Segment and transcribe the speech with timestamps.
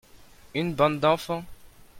[0.55, 1.45] Une bande d'enfants.